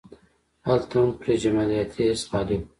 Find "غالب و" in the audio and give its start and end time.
2.31-2.65